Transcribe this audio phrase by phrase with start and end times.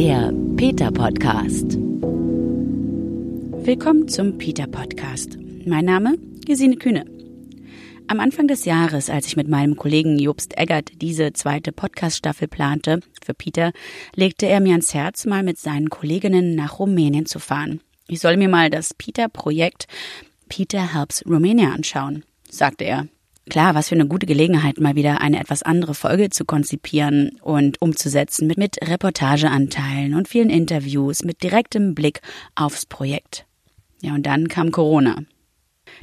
[0.00, 1.76] Der Peter Podcast.
[3.66, 5.36] Willkommen zum Peter Podcast.
[5.66, 6.16] Mein Name
[6.46, 7.04] Gesine Kühne.
[8.08, 13.00] Am Anfang des Jahres, als ich mit meinem Kollegen Jobst Eggert diese zweite Podcast-Staffel plante
[13.22, 13.72] für Peter,
[14.14, 17.82] legte er mir ans Herz, mal mit seinen Kolleginnen nach Rumänien zu fahren.
[18.08, 19.86] Ich soll mir mal das Peter-Projekt
[20.48, 23.06] Peter Helps Romania anschauen, sagte er.
[23.50, 27.82] Klar, was für eine gute Gelegenheit, mal wieder eine etwas andere Folge zu konzipieren und
[27.82, 32.20] umzusetzen mit, mit Reportageanteilen und vielen Interviews mit direktem Blick
[32.54, 33.46] aufs Projekt.
[34.02, 35.24] Ja, und dann kam Corona.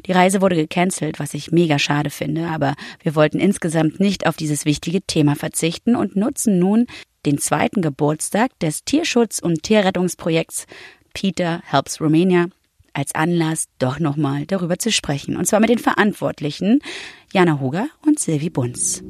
[0.06, 4.36] Die Reise wurde gecancelt, was ich mega schade finde, aber wir wollten insgesamt nicht auf
[4.36, 6.86] dieses wichtige Thema verzichten und nutzen nun
[7.26, 10.66] den zweiten Geburtstag des Tierschutz- und Tierrettungsprojekts
[11.14, 12.48] Peter Helps Romania
[12.98, 15.38] als Anlass, doch nochmal darüber zu sprechen.
[15.38, 16.80] Und zwar mit den Verantwortlichen
[17.32, 19.04] Jana Huger und Silvi Bunz.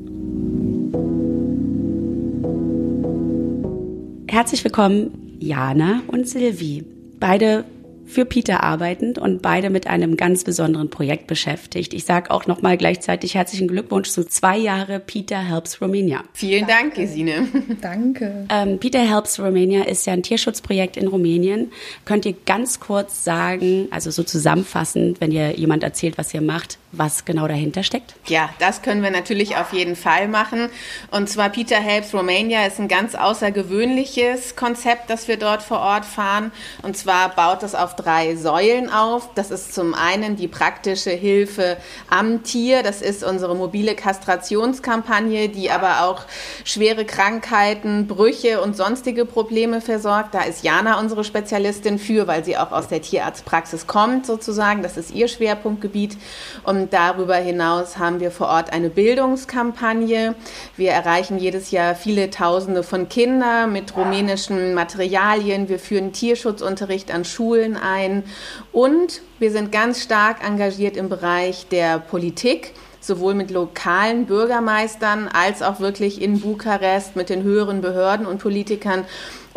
[4.28, 6.84] Herzlich willkommen, Jana und Silvi.
[7.20, 7.64] Beide
[8.08, 11.94] für Peter arbeitend und beide mit einem ganz besonderen Projekt beschäftigt.
[11.94, 16.23] Ich sage auch nochmal gleichzeitig herzlichen Glückwunsch zu zwei Jahre Peter Helps Romania.
[16.33, 17.47] Vielen Dank, Gesine.
[17.81, 18.47] Danke.
[18.50, 21.72] Ähm, Peter Helps Romania ist ja ein Tierschutzprojekt in Rumänien.
[22.05, 26.78] Könnt ihr ganz kurz sagen, also so zusammenfassend, wenn ihr jemand erzählt, was ihr macht,
[26.94, 28.16] was genau dahinter steckt?
[28.28, 30.70] Ja, das können wir natürlich auf jeden Fall machen.
[31.12, 36.06] Und zwar Peter Helps Romania ist ein ganz außergewöhnliches Konzept, das wir dort vor Ort
[36.06, 36.52] fahren.
[36.84, 39.30] Und zwar baut es auf drei Säulen auf.
[39.36, 41.76] Das ist zum einen die praktische Hilfe
[42.10, 42.84] am Tier.
[42.84, 46.22] Das ist unsere mobile Kastrationskampagne, die aber auch
[46.64, 50.34] schwere Krankheiten, Brüche und sonstige Probleme versorgt.
[50.34, 54.84] Da ist Jana unsere Spezialistin für, weil sie auch aus der Tierarztpraxis kommt sozusagen.
[54.84, 56.18] Das ist ihr Schwerpunktgebiet.
[56.64, 60.36] Und darüber hinaus haben wir vor Ort eine Bildungskampagne.
[60.75, 65.69] Wir erreichen jedes Jahr viele Tausende von Kindern mit rumänischen Materialien.
[65.69, 68.24] Wir führen Tierschutzunterricht an Schulen ein
[68.72, 72.74] und wir sind ganz stark engagiert im Bereich der Politik
[73.07, 79.06] sowohl mit lokalen Bürgermeistern als auch wirklich in Bukarest mit den höheren Behörden und Politikern,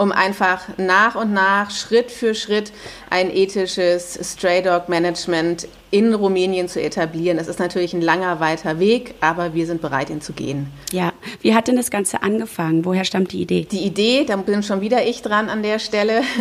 [0.00, 2.72] um einfach nach und nach, Schritt für Schritt
[3.10, 7.36] ein ethisches Stray Dog Management in Rumänien zu etablieren.
[7.36, 10.68] Das ist natürlich ein langer, weiter Weg, aber wir sind bereit, ihn zu gehen.
[10.92, 11.12] Ja,
[11.42, 12.84] wie hat denn das Ganze angefangen?
[12.84, 13.66] Woher stammt die Idee?
[13.70, 16.22] Die Idee, da bin schon wieder ich dran an der Stelle.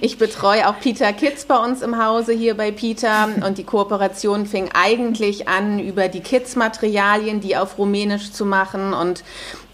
[0.00, 4.46] Ich betreue auch Peter Kids bei uns im Hause hier bei Peter und die Kooperation
[4.46, 9.24] fing eigentlich an, über die Kids-Materialien, die auf Rumänisch zu machen und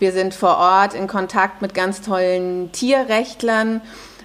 [0.02, 3.80] wir sind vor Ort in Kontakt mit ganz tollen Tierrechtlern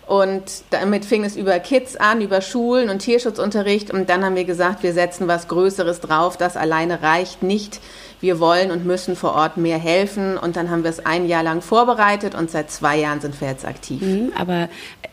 [0.07, 3.91] und damit fing es über Kids an, über Schulen und Tierschutzunterricht.
[3.91, 6.37] Und dann haben wir gesagt, wir setzen was Größeres drauf.
[6.37, 7.81] Das alleine reicht nicht.
[8.21, 10.37] Wir wollen und müssen vor Ort mehr helfen.
[10.37, 13.49] Und dann haben wir es ein Jahr lang vorbereitet und seit zwei Jahren sind wir
[13.49, 14.01] jetzt aktiv.
[14.01, 14.69] Mhm, aber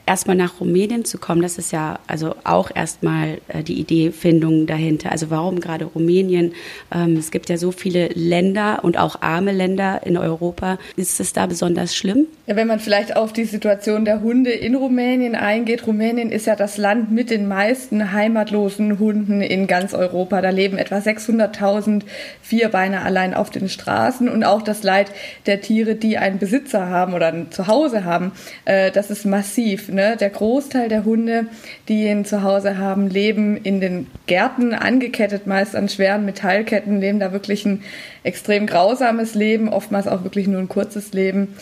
[0.06, 5.12] erstmal nach Rumänien zu kommen, das ist ja also auch erstmal äh, die Ideefindung dahinter.
[5.12, 6.52] Also warum gerade Rumänien?
[6.94, 10.78] Ähm, es gibt ja so viele Länder und auch arme Länder in Europa.
[10.96, 12.26] Ist es da besonders schlimm?
[12.46, 15.86] Ja, wenn man vielleicht auf die Situation der Hunde in Rumänien eingeht.
[15.86, 20.42] Rumänien ist ja das Land mit den meisten heimatlosen Hunden in ganz Europa.
[20.42, 22.02] Da leben etwa 600.000
[22.42, 25.10] Vierbeiner allein auf den Straßen und auch das Leid
[25.46, 28.32] der Tiere, die einen Besitzer haben oder ein Zuhause haben,
[28.66, 29.88] äh, das ist massiv.
[29.94, 30.16] Ne?
[30.18, 31.46] Der Großteil der Hunde,
[31.88, 37.20] die ihn zu Hause haben, leben in den Gärten angekettet, meist an schweren Metallketten, leben
[37.20, 37.82] da wirklich ein
[38.22, 41.54] extrem grausames Leben, oftmals auch wirklich nur ein kurzes Leben.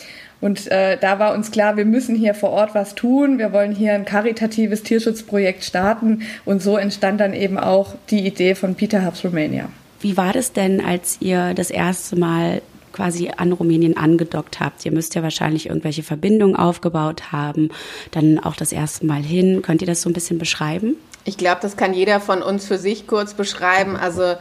[0.43, 3.37] Und äh, da war uns klar, wir müssen hier vor Ort was tun.
[3.37, 6.23] Wir wollen hier ein karitatives Tierschutzprojekt starten.
[6.43, 9.69] Und so entstand dann eben auch die Idee von Peter Herbst Romania.
[10.01, 12.61] Wie war das denn, als ihr das erste Mal
[12.93, 14.85] quasi an Rumänien angedockt habt.
[14.85, 17.69] Ihr müsst ja wahrscheinlich irgendwelche Verbindungen aufgebaut haben,
[18.11, 19.61] dann auch das erste Mal hin.
[19.61, 20.95] Könnt ihr das so ein bisschen beschreiben?
[21.25, 23.95] Ich glaube, das kann jeder von uns für sich kurz beschreiben.
[23.95, 24.35] Also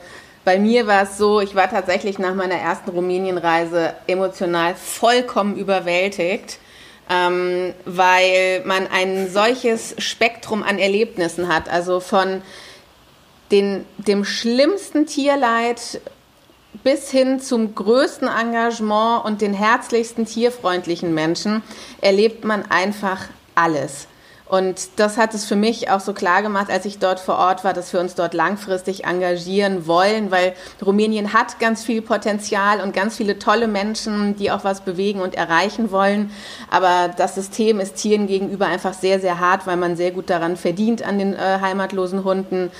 [0.45, 6.59] bei mir war es so, ich war tatsächlich nach meiner ersten Rumänienreise emotional vollkommen überwältigt,
[7.09, 11.69] ähm, weil man ein solches Spektrum an Erlebnissen hat.
[11.69, 12.43] Also von
[13.53, 16.01] den, dem schlimmsten Tierleid
[16.83, 21.63] bis hin zum größten Engagement und den herzlichsten tierfreundlichen Menschen
[22.01, 24.09] erlebt man einfach alles.
[24.53, 27.65] Und das hat es für mich auch so klar gemacht, als ich dort vor Ort
[27.65, 30.53] war, dass wir uns dort langfristig engagieren wollen, weil
[30.85, 35.37] Rumänien hat ganz viel Potenzial und ganz viele tolle Menschen, die auch was bewegen und
[35.37, 36.31] erreichen wollen.
[36.71, 40.59] Aber das System ist Tieren gegenüber einfach sehr, sehr hart, weil man sehr gut daran
[40.59, 42.71] verdient an den äh, heimatlosen Hunden.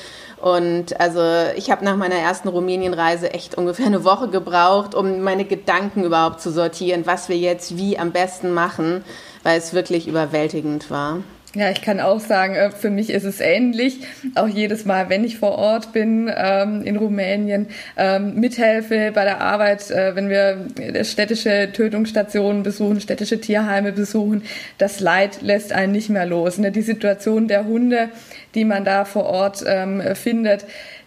[0.43, 1.23] Und also
[1.57, 6.41] ich habe nach meiner ersten Rumänienreise echt ungefähr eine Woche gebraucht, um meine Gedanken überhaupt
[6.41, 9.05] zu sortieren, was wir jetzt wie am besten machen.
[9.43, 11.19] weil es wirklich überwältigend war.
[11.55, 14.01] Ja, ich kann auch sagen, äh, für mich ist es ähnlich.
[14.37, 17.67] Auch jedes Mal, wenn ich vor Ort bin ähm, in Rumänien,
[17.99, 24.45] ähm, mithelfe bei der Arbeit, äh, wenn wir städtische Tötungsstationen besuchen, städtische Tierheime besuchen,
[24.79, 26.57] das Leid lässt einen nicht mehr los.
[26.57, 26.73] Ne?
[26.73, 28.09] Die Situation der Hunde,
[28.55, 30.65] die man da vor Ort ähm, findet,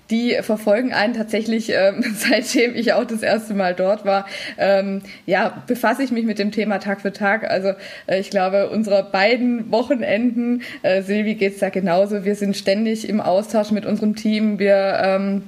[0.10, 4.26] die verfolgen einen tatsächlich, ähm, seitdem ich auch das erste Mal dort war.
[4.58, 7.50] Ähm, ja, befasse ich mich mit dem Thema Tag für Tag.
[7.50, 7.74] Also
[8.08, 12.26] äh, ich glaube, unsere beiden Wochenenden, äh, Silvi geht's da genauso.
[12.26, 14.60] Wir sind ständig im Austausch mit unserem Team.
[14.60, 15.44] Wir ähm,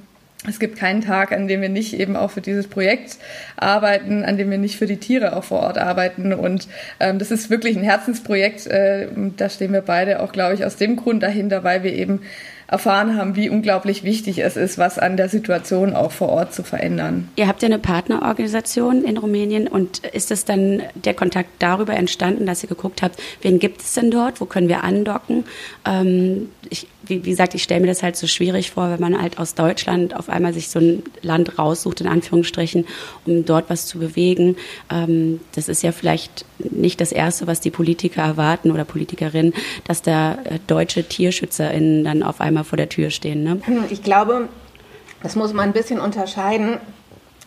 [0.46, 3.18] es gibt keinen Tag, an dem wir nicht eben auch für dieses Projekt
[3.56, 6.32] arbeiten, an dem wir nicht für die Tiere auch vor Ort arbeiten.
[6.32, 6.68] Und
[7.00, 8.68] ähm, das ist wirklich ein Herzensprojekt.
[8.68, 12.22] Äh, da stehen wir beide auch, glaube ich, aus dem Grund dahinter, weil wir eben
[12.68, 16.62] erfahren haben, wie unglaublich wichtig es ist, was an der Situation auch vor Ort zu
[16.62, 17.28] verändern.
[17.34, 22.44] Ihr habt ja eine Partnerorganisation in Rumänien und ist es dann der Kontakt darüber entstanden,
[22.44, 25.44] dass ihr geguckt habt, wen gibt es denn dort, wo können wir andocken?
[25.86, 29.20] Ähm, ich, wie, wie gesagt, ich stelle mir das halt so schwierig vor, wenn man
[29.20, 32.86] halt aus Deutschland auf einmal sich so ein Land raussucht, in Anführungsstrichen,
[33.26, 34.56] um dort was zu bewegen.
[34.90, 40.02] Ähm, das ist ja vielleicht nicht das Erste, was die Politiker erwarten oder Politikerinnen, dass
[40.02, 43.42] da äh, deutsche TierschützerInnen dann auf einmal vor der Tür stehen.
[43.42, 43.60] Ne?
[43.90, 44.48] Ich glaube,
[45.22, 46.78] das muss man ein bisschen unterscheiden.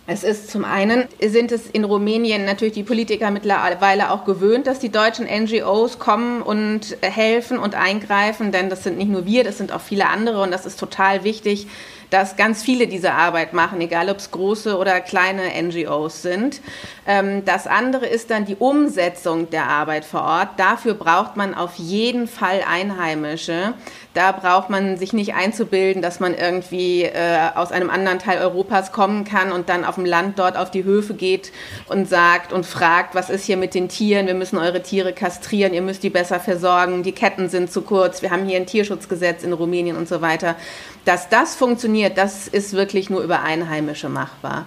[0.07, 4.79] Es ist zum einen, sind es in Rumänien natürlich die Politiker mittlerweile auch gewöhnt, dass
[4.79, 9.59] die deutschen NGOs kommen und helfen und eingreifen, denn das sind nicht nur wir, das
[9.59, 11.67] sind auch viele andere und das ist total wichtig,
[12.09, 16.61] dass ganz viele diese Arbeit machen, egal ob es große oder kleine NGOs sind.
[17.07, 20.49] Ähm, das andere ist dann die Umsetzung der Arbeit vor Ort.
[20.57, 23.73] Dafür braucht man auf jeden Fall Einheimische.
[24.13, 28.91] Da braucht man sich nicht einzubilden, dass man irgendwie äh, aus einem anderen Teil Europas
[28.91, 31.53] kommen kann und dann auf dem Land dort auf die Höfe geht
[31.87, 34.27] und sagt und fragt, was ist hier mit den Tieren?
[34.27, 38.21] Wir müssen eure Tiere kastrieren, ihr müsst die besser versorgen, die Ketten sind zu kurz,
[38.21, 40.57] wir haben hier ein Tierschutzgesetz in Rumänien und so weiter.
[41.05, 44.65] Dass das funktioniert, das ist wirklich nur über Einheimische machbar.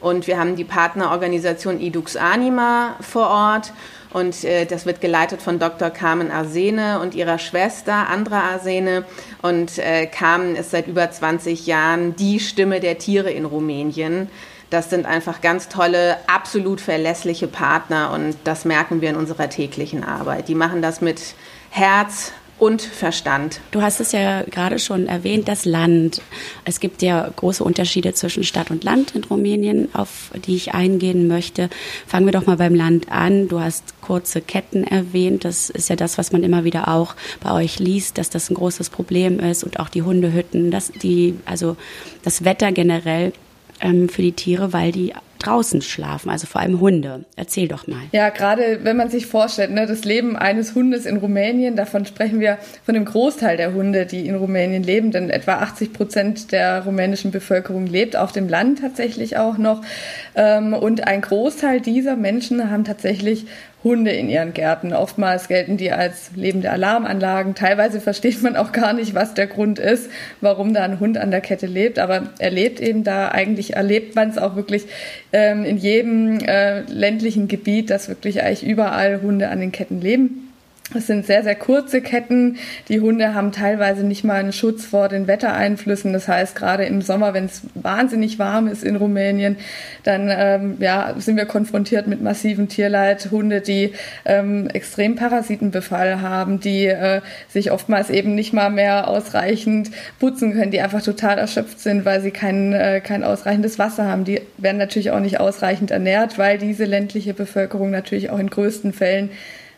[0.00, 3.72] Und wir haben die Partnerorganisation Idux Anima vor Ort.
[4.16, 5.90] Und äh, das wird geleitet von Dr.
[5.90, 9.04] Carmen Arsene und ihrer Schwester Andra Arsene.
[9.42, 14.30] Und äh, Carmen ist seit über 20 Jahren die Stimme der Tiere in Rumänien.
[14.70, 20.02] Das sind einfach ganz tolle, absolut verlässliche Partner und das merken wir in unserer täglichen
[20.02, 20.48] Arbeit.
[20.48, 21.20] Die machen das mit
[21.68, 23.60] Herz, und Verstand.
[23.70, 26.22] Du hast es ja gerade schon erwähnt, das Land.
[26.64, 31.28] Es gibt ja große Unterschiede zwischen Stadt und Land in Rumänien, auf die ich eingehen
[31.28, 31.68] möchte.
[32.06, 33.48] Fangen wir doch mal beim Land an.
[33.48, 35.44] Du hast kurze Ketten erwähnt.
[35.44, 38.54] Das ist ja das, was man immer wieder auch bei euch liest, dass das ein
[38.54, 41.76] großes Problem ist und auch die Hundehütten, dass die, also
[42.22, 43.32] das Wetter generell
[43.80, 47.24] ähm, für die Tiere, weil die draußen schlafen, also vor allem Hunde.
[47.36, 48.02] Erzähl doch mal.
[48.12, 52.40] Ja, gerade wenn man sich vorstellt, ne, das Leben eines Hundes in Rumänien, davon sprechen
[52.40, 56.84] wir von dem Großteil der Hunde, die in Rumänien leben, denn etwa 80 Prozent der
[56.84, 59.82] rumänischen Bevölkerung lebt auf dem Land tatsächlich auch noch.
[60.34, 63.46] Ähm, und ein Großteil dieser Menschen haben tatsächlich
[63.84, 64.92] Hunde in ihren Gärten.
[64.92, 67.54] Oftmals gelten die als lebende Alarmanlagen.
[67.54, 71.30] Teilweise versteht man auch gar nicht, was der Grund ist, warum da ein Hund an
[71.30, 71.98] der Kette lebt.
[71.98, 73.28] Aber er lebt eben da.
[73.28, 74.86] Eigentlich erlebt man es auch wirklich
[75.32, 80.45] ähm, in jedem äh, ländlichen Gebiet, dass wirklich eigentlich überall Hunde an den Ketten leben.
[80.94, 82.58] Es sind sehr, sehr kurze Ketten.
[82.88, 86.12] Die Hunde haben teilweise nicht mal einen Schutz vor den Wettereinflüssen.
[86.12, 89.56] Das heißt, gerade im Sommer, wenn es wahnsinnig warm ist in Rumänien,
[90.04, 93.30] dann ähm, ja, sind wir konfrontiert mit massivem Tierleid.
[93.32, 99.90] Hunde, die ähm, extrem Parasitenbefall haben, die äh, sich oftmals eben nicht mal mehr ausreichend
[100.20, 104.24] putzen können, die einfach total erschöpft sind, weil sie kein, äh, kein ausreichendes Wasser haben.
[104.24, 108.92] Die werden natürlich auch nicht ausreichend ernährt, weil diese ländliche Bevölkerung natürlich auch in größten
[108.92, 109.30] Fällen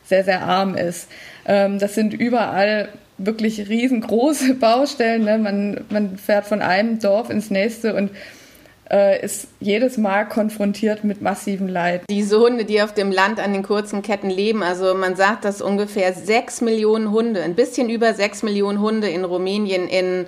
[0.08, 1.08] sehr, sehr arm ist.
[1.46, 2.88] Ähm, das sind überall
[3.18, 5.24] wirklich riesengroße Baustellen.
[5.24, 5.38] Ne?
[5.38, 8.10] Man, man fährt von einem Dorf ins nächste und
[8.90, 12.02] äh, ist jedes Mal konfrontiert mit massivem Leid.
[12.08, 15.60] Diese Hunde, die auf dem Land an den kurzen Ketten leben, also man sagt, dass
[15.60, 20.26] ungefähr sechs Millionen Hunde, ein bisschen über sechs Millionen Hunde in Rumänien in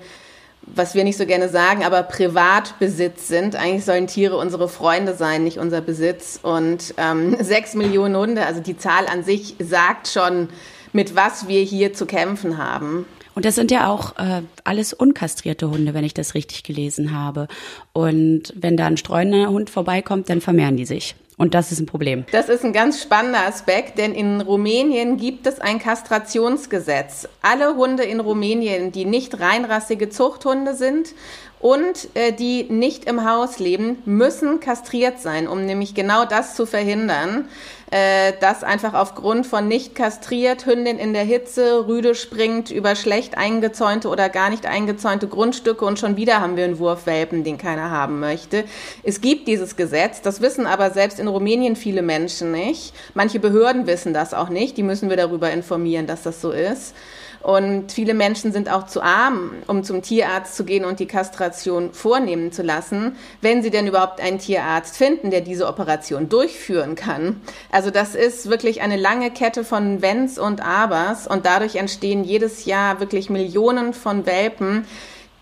[0.74, 3.56] was wir nicht so gerne sagen, aber Privatbesitz sind.
[3.56, 6.38] Eigentlich sollen Tiere unsere Freunde sein, nicht unser Besitz.
[6.42, 10.48] Und ähm, sechs Millionen Hunde, also die Zahl an sich sagt schon,
[10.92, 13.06] mit was wir hier zu kämpfen haben.
[13.34, 17.46] Und das sind ja auch äh, alles unkastrierte Hunde, wenn ich das richtig gelesen habe.
[17.92, 21.14] Und wenn da ein streunender Hund vorbeikommt, dann vermehren die sich.
[21.40, 22.26] Und das ist ein Problem.
[22.32, 27.28] Das ist ein ganz spannender Aspekt, denn in Rumänien gibt es ein Kastrationsgesetz.
[27.40, 31.14] Alle Hunde in Rumänien, die nicht reinrassige Zuchthunde sind
[31.60, 36.64] und äh, die nicht im Haus leben, müssen kastriert sein, um nämlich genau das zu
[36.64, 37.48] verhindern,
[37.90, 43.36] äh, dass einfach aufgrund von nicht kastriert Hündin in der Hitze rüde springt über schlecht
[43.36, 47.90] eingezäunte oder gar nicht eingezäunte Grundstücke und schon wieder haben wir einen Wurfwelpen, den keiner
[47.90, 48.64] haben möchte.
[49.02, 52.94] Es gibt dieses Gesetz, das wissen aber selbst in Rumänien viele Menschen nicht.
[53.12, 56.94] Manche Behörden wissen das auch nicht, die müssen wir darüber informieren, dass das so ist.
[57.42, 61.94] Und viele Menschen sind auch zu arm, um zum Tierarzt zu gehen und die Kastration
[61.94, 67.40] vornehmen zu lassen, wenn sie denn überhaupt einen Tierarzt finden, der diese Operation durchführen kann.
[67.72, 72.66] Also das ist wirklich eine lange Kette von Wenns und Abers und dadurch entstehen jedes
[72.66, 74.84] Jahr wirklich Millionen von Welpen,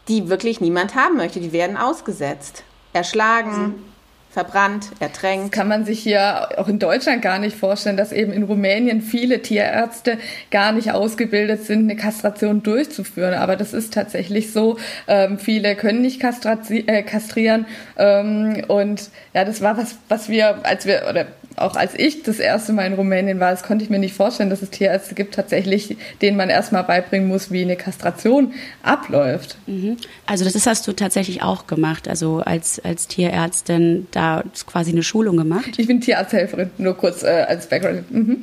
[0.06, 1.40] die wirklich niemand haben möchte.
[1.40, 2.62] Die werden ausgesetzt,
[2.92, 3.74] erschlagen,
[4.38, 5.46] verbrannt, ertränkt.
[5.46, 9.02] Das kann man sich hier auch in Deutschland gar nicht vorstellen, dass eben in Rumänien
[9.02, 10.16] viele Tierärzte
[10.52, 13.34] gar nicht ausgebildet sind, eine Kastration durchzuführen.
[13.34, 14.78] Aber das ist tatsächlich so.
[15.08, 17.66] Ähm, viele können nicht äh, kastrieren.
[17.96, 21.26] Ähm, und ja, das war was, was wir, als wir, oder
[21.58, 24.50] auch als ich das erste Mal in Rumänien war, das konnte ich mir nicht vorstellen,
[24.50, 29.56] dass es Tierärzte gibt, tatsächlich, denen man erstmal beibringen muss, wie eine Kastration abläuft.
[29.66, 29.96] Mhm.
[30.26, 35.36] Also das hast du tatsächlich auch gemacht, also als, als Tierärztin da quasi eine Schulung
[35.36, 35.78] gemacht.
[35.78, 38.10] Ich bin Tierarzthelferin, nur kurz äh, als Background.
[38.10, 38.36] Mhm.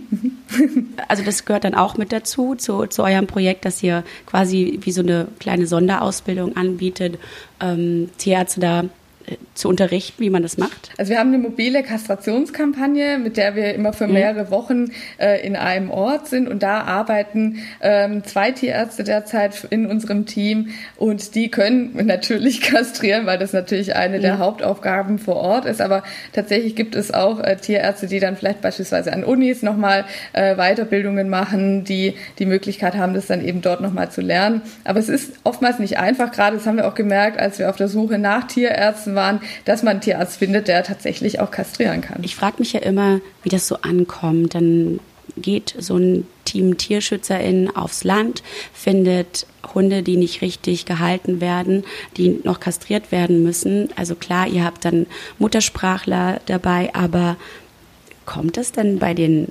[1.08, 4.92] also das gehört dann auch mit dazu, zu, zu eurem Projekt, dass ihr quasi wie
[4.92, 7.18] so eine kleine Sonderausbildung anbietet,
[7.62, 8.84] ähm, Tierärzte da
[9.54, 10.92] zu unterrichten, wie man das macht?
[10.98, 15.56] Also wir haben eine mobile Kastrationskampagne, mit der wir immer für mehrere Wochen äh, in
[15.56, 21.50] einem Ort sind und da arbeiten ähm, zwei Tierärzte derzeit in unserem Team und die
[21.50, 24.22] können natürlich kastrieren, weil das natürlich eine mhm.
[24.22, 25.82] der Hauptaufgaben vor Ort ist.
[25.82, 26.04] Aber
[26.34, 31.30] tatsächlich gibt es auch äh, Tierärzte, die dann vielleicht beispielsweise an Unis nochmal äh, Weiterbildungen
[31.30, 34.62] machen, die die Möglichkeit haben, das dann eben dort nochmal zu lernen.
[34.84, 37.78] Aber es ist oftmals nicht einfach, gerade das haben wir auch gemerkt, als wir auf
[37.78, 42.24] der Suche nach Tierärzten waren, dass man einen Tierarzt findet, der tatsächlich auch kastrieren kann.
[42.24, 44.56] Ich frage mich ja immer, wie das so ankommt.
[44.56, 45.00] Dann
[45.38, 48.44] geht so ein Team TierschützerInnen aufs Land,
[48.74, 51.84] findet Hunde, die nicht richtig gehalten werden,
[52.18, 53.90] die noch kastriert werden müssen.
[53.96, 55.08] Also klar, ihr habt dann
[55.40, 57.36] Muttersprachler dabei, aber
[58.26, 59.50] kommt das denn bei den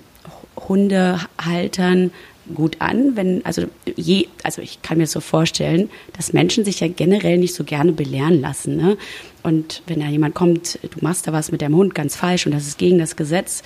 [0.56, 2.10] Hundehaltern
[2.52, 3.64] gut an, wenn, also
[3.96, 7.92] je, also ich kann mir so vorstellen, dass Menschen sich ja generell nicht so gerne
[7.92, 8.76] belehren lassen.
[8.76, 8.96] Ne?
[9.42, 12.52] Und wenn da jemand kommt, du machst da was mit deinem Hund ganz falsch und
[12.52, 13.62] das ist gegen das Gesetz,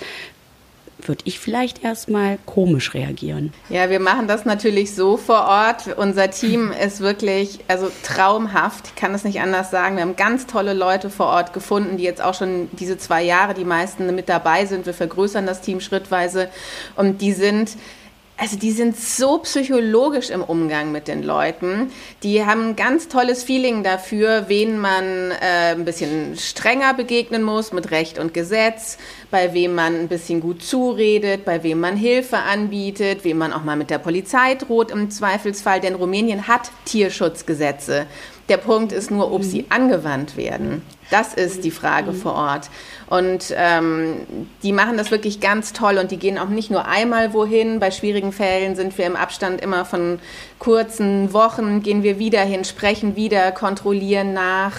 [1.05, 3.53] würde ich vielleicht erstmal komisch reagieren.
[3.69, 5.97] Ja, wir machen das natürlich so vor Ort.
[5.97, 8.87] Unser Team ist wirklich also traumhaft.
[8.87, 9.95] Ich kann es nicht anders sagen.
[9.95, 13.53] Wir haben ganz tolle Leute vor Ort gefunden, die jetzt auch schon diese zwei Jahre
[13.53, 14.85] die meisten mit dabei sind.
[14.85, 16.49] Wir vergrößern das Team schrittweise
[16.95, 17.71] und die sind
[18.39, 21.91] also die sind so psychologisch im Umgang mit den Leuten.
[22.23, 27.73] Die haben ein ganz tolles Feeling dafür, wen man äh, ein bisschen strenger begegnen muss
[27.73, 28.97] mit Recht und Gesetz,
[29.29, 33.63] bei wem man ein bisschen gut zuredet, bei wem man Hilfe anbietet, wem man auch
[33.63, 35.81] mal mit der Polizei droht im Zweifelsfall.
[35.81, 38.07] Denn Rumänien hat Tierschutzgesetze.
[38.49, 40.81] Der Punkt ist nur, ob sie angewandt werden.
[41.09, 42.69] Das ist die Frage vor Ort.
[43.07, 44.27] Und ähm,
[44.61, 47.79] die machen das wirklich ganz toll und die gehen auch nicht nur einmal wohin.
[47.79, 50.19] Bei schwierigen Fällen sind wir im Abstand immer von
[50.59, 54.73] kurzen Wochen, gehen wir wieder hin, sprechen wieder, kontrollieren nach.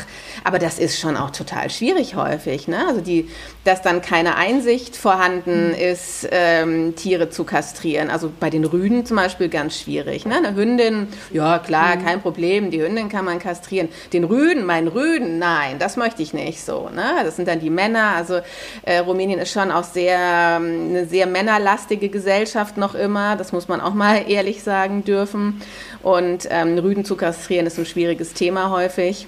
[0.45, 2.69] Aber das ist schon auch total schwierig häufig.
[2.69, 2.87] Ne?
[2.87, 3.29] Also die,
[3.65, 8.11] dass dann keine Einsicht vorhanden ist, ähm, Tiere zu kastrieren.
[8.11, 10.27] Also bei den Rüden zum Beispiel ganz schwierig.
[10.27, 10.37] Ne?
[10.37, 12.05] Eine Hündin, ja klar, mhm.
[12.05, 13.60] kein Problem, die Hündin kann man kastrieren.
[13.69, 16.89] Den Rüden, mein Rüden, nein, das möchte ich nicht so.
[16.89, 17.21] Ne?
[17.25, 18.41] Das sind dann die Männer also
[18.83, 23.37] äh, Rumänien ist schon auch sehr ähm, eine sehr männerlastige Gesellschaft noch immer.
[23.37, 25.63] Das muss man auch mal ehrlich sagen dürfen.
[26.03, 29.27] Und ähm, Rüden zu kastrieren ist ein schwieriges Thema häufig.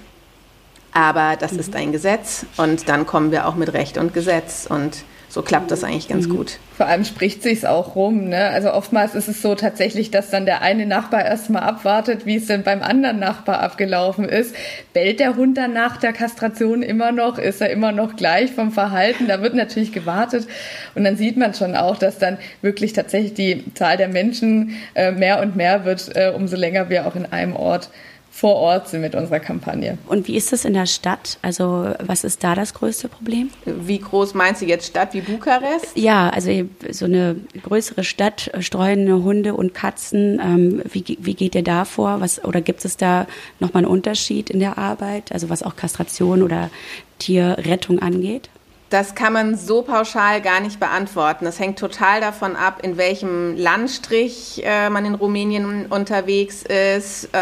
[0.93, 1.59] Aber das mhm.
[1.59, 5.71] ist ein Gesetz und dann kommen wir auch mit Recht und Gesetz und so klappt
[5.71, 6.37] das eigentlich ganz mhm.
[6.37, 6.59] gut.
[6.77, 8.25] Vor allem spricht sich's auch rum.
[8.25, 8.49] Ne?
[8.49, 12.45] Also oftmals ist es so tatsächlich, dass dann der eine Nachbar erstmal abwartet, wie es
[12.45, 14.55] denn beim anderen Nachbar abgelaufen ist.
[14.93, 17.39] Bellt der Hund dann nach der Kastration immer noch?
[17.39, 19.27] Ist er immer noch gleich vom Verhalten?
[19.27, 20.45] Da wird natürlich gewartet.
[20.93, 25.11] Und dann sieht man schon auch, dass dann wirklich tatsächlich die Zahl der Menschen äh,
[25.11, 27.89] mehr und mehr wird, äh, umso länger wir auch in einem Ort
[28.35, 29.99] vor Ort sind mit unserer Kampagne.
[30.07, 31.37] Und wie ist das in der Stadt?
[31.43, 33.51] Also was ist da das größte Problem?
[33.63, 35.95] Wie groß meinst du jetzt Stadt wie Bukarest?
[35.95, 36.49] Ja, also
[36.89, 40.41] so eine größere Stadt, streunende Hunde und Katzen.
[40.43, 42.21] Ähm, wie, wie geht ihr da vor?
[42.21, 43.27] Was, oder gibt es da
[43.59, 45.31] nochmal einen Unterschied in der Arbeit?
[45.31, 46.71] Also was auch Kastration oder
[47.19, 48.49] Tierrettung angeht?
[48.93, 51.45] Das kann man so pauschal gar nicht beantworten.
[51.45, 57.39] Das hängt total davon ab, in welchem Landstrich äh, man in Rumänien unterwegs ist, äh,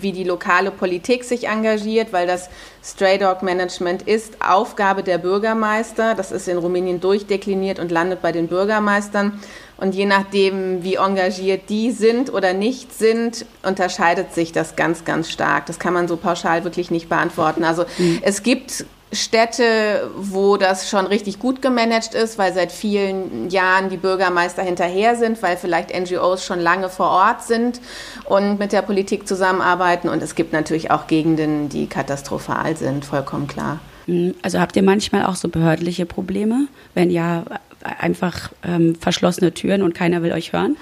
[0.00, 2.48] wie die lokale Politik sich engagiert, weil das
[2.82, 6.14] Stray Dog Management ist Aufgabe der Bürgermeister.
[6.14, 9.38] Das ist in Rumänien durchdekliniert und landet bei den Bürgermeistern.
[9.76, 15.30] Und je nachdem, wie engagiert die sind oder nicht sind, unterscheidet sich das ganz, ganz
[15.30, 15.66] stark.
[15.66, 17.64] Das kann man so pauschal wirklich nicht beantworten.
[17.64, 18.20] Also mhm.
[18.22, 23.96] es gibt Städte, wo das schon richtig gut gemanagt ist, weil seit vielen Jahren die
[23.96, 27.80] Bürgermeister hinterher sind, weil vielleicht NGOs schon lange vor Ort sind
[28.24, 30.08] und mit der Politik zusammenarbeiten.
[30.08, 33.78] Und es gibt natürlich auch Gegenden, die katastrophal sind, vollkommen klar.
[34.06, 37.44] Hm, also habt ihr manchmal auch so behördliche Probleme, wenn ja
[37.82, 40.76] einfach ähm, verschlossene Türen und keiner will euch hören?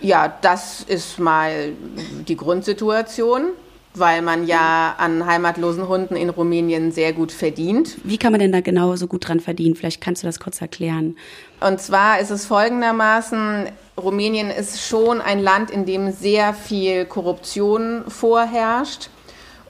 [0.00, 1.72] Ja, das ist mal
[2.26, 3.48] die Grundsituation
[3.98, 7.96] weil man ja an heimatlosen Hunden in Rumänien sehr gut verdient.
[8.04, 9.74] Wie kann man denn da genau so gut dran verdienen?
[9.74, 11.16] Vielleicht kannst du das kurz erklären.
[11.60, 18.04] Und zwar ist es folgendermaßen, Rumänien ist schon ein Land, in dem sehr viel Korruption
[18.08, 19.08] vorherrscht.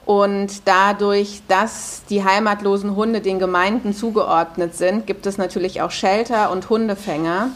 [0.05, 6.49] Und dadurch, dass die heimatlosen Hunde den Gemeinden zugeordnet sind, gibt es natürlich auch Shelter
[6.51, 7.49] und Hundefänger.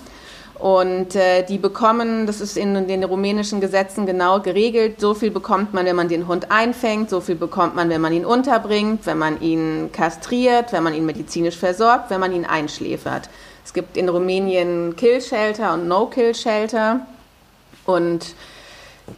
[0.62, 5.74] Und äh, die bekommen, das ist in den rumänischen Gesetzen genau geregelt, so viel bekommt
[5.74, 9.18] man, wenn man den Hund einfängt, so viel bekommt man, wenn man ihn unterbringt, wenn
[9.18, 13.28] man ihn kastriert, wenn man ihn medizinisch versorgt, wenn man ihn einschläfert.
[13.66, 17.08] Es gibt in Rumänien Kill-Shelter und No-Kill-Shelter.
[17.88, 18.36] Und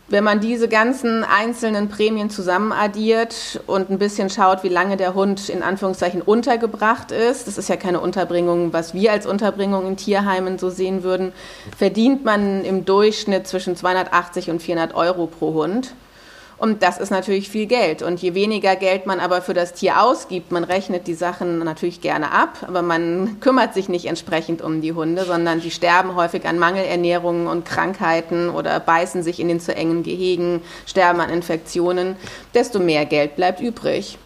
[0.07, 5.49] wenn man diese ganzen einzelnen Prämien zusammenaddiert und ein bisschen schaut, wie lange der Hund
[5.49, 10.57] in Anführungszeichen untergebracht ist, das ist ja keine Unterbringung, was wir als Unterbringung in Tierheimen
[10.57, 11.33] so sehen würden,
[11.77, 15.93] verdient man im Durchschnitt zwischen 280 und 400 Euro pro Hund.
[16.63, 18.01] Und das ist natürlich viel Geld.
[18.03, 21.99] Und je weniger Geld man aber für das Tier ausgibt, man rechnet die Sachen natürlich
[21.99, 26.45] gerne ab, aber man kümmert sich nicht entsprechend um die Hunde, sondern die sterben häufig
[26.45, 32.15] an Mangelernährungen und Krankheiten oder beißen sich in den zu engen Gehegen, sterben an Infektionen,
[32.53, 34.17] desto mehr Geld bleibt übrig.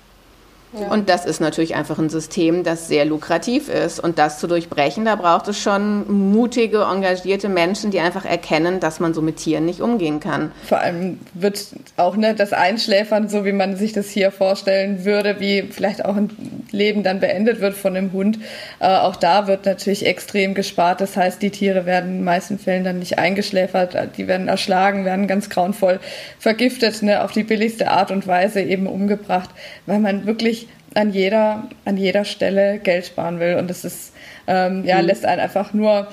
[0.74, 4.00] Und das ist natürlich einfach ein System, das sehr lukrativ ist.
[4.00, 9.00] Und das zu durchbrechen, da braucht es schon mutige, engagierte Menschen, die einfach erkennen, dass
[9.00, 10.52] man so mit Tieren nicht umgehen kann.
[10.64, 15.40] Vor allem wird auch ne, das Einschläfern, so wie man sich das hier vorstellen würde,
[15.40, 16.30] wie vielleicht auch ein
[16.78, 18.40] Leben dann beendet wird von einem Hund,
[18.80, 21.02] äh, auch da wird natürlich extrem gespart.
[21.02, 25.04] Das heißt, die Tiere werden in den meisten Fällen dann nicht eingeschläfert, die werden erschlagen,
[25.06, 26.00] werden ganz grauenvoll
[26.40, 29.50] vergiftet, ne, auf die billigste Art und Weise eben umgebracht,
[29.86, 33.56] weil man wirklich an jeder, an jeder Stelle Geld sparen will.
[33.56, 34.14] Und das ist,
[34.48, 35.08] ähm, ja, mhm.
[35.08, 36.08] lässt einen einfach nur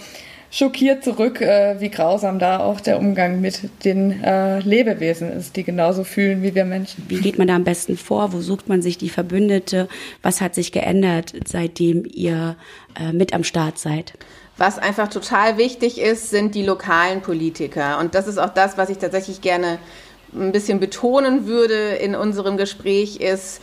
[0.54, 5.64] schockiert zurück, äh, wie grausam da auch der Umgang mit den äh, Lebewesen ist, die
[5.64, 7.04] genauso fühlen wie wir Menschen.
[7.08, 8.32] Wie geht man da am besten vor?
[8.32, 9.88] Wo sucht man sich die Verbündete?
[10.22, 12.56] Was hat sich geändert, seitdem ihr
[12.98, 14.12] äh, mit am Start seid?
[14.56, 17.98] Was einfach total wichtig ist, sind die lokalen Politiker.
[17.98, 19.78] Und das ist auch das, was ich tatsächlich gerne
[20.32, 23.60] ein bisschen betonen würde in unserem Gespräch, ist,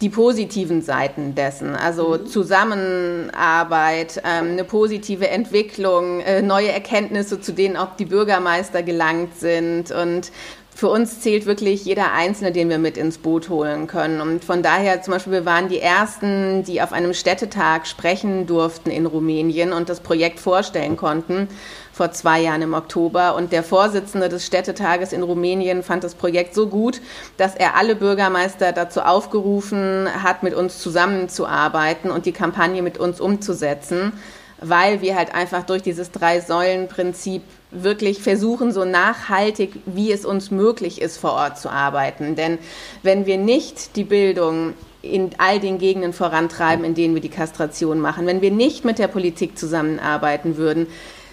[0.00, 2.26] die positiven Seiten dessen, also mhm.
[2.26, 9.90] Zusammenarbeit, ähm, eine positive Entwicklung, äh, neue Erkenntnisse, zu denen auch die Bürgermeister gelangt sind
[9.90, 10.30] und
[10.78, 14.20] für uns zählt wirklich jeder Einzelne, den wir mit ins Boot holen können.
[14.20, 18.88] Und von daher zum Beispiel, wir waren die Ersten, die auf einem Städtetag sprechen durften
[18.88, 21.48] in Rumänien und das Projekt vorstellen konnten
[21.92, 23.34] vor zwei Jahren im Oktober.
[23.34, 27.00] Und der Vorsitzende des Städtetages in Rumänien fand das Projekt so gut,
[27.38, 33.20] dass er alle Bürgermeister dazu aufgerufen hat, mit uns zusammenzuarbeiten und die Kampagne mit uns
[33.20, 34.12] umzusetzen
[34.60, 41.00] weil wir halt einfach durch dieses Drei-Säulen-Prinzip wirklich versuchen, so nachhaltig, wie es uns möglich
[41.00, 42.34] ist, vor Ort zu arbeiten.
[42.34, 42.58] Denn
[43.02, 48.00] wenn wir nicht die Bildung in all den Gegenden vorantreiben, in denen wir die Kastration
[48.00, 50.86] machen, wenn wir nicht mit der Politik zusammenarbeiten würden,